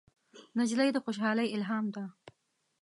[0.57, 2.03] نجلۍ د خوشحالۍ الهام ده.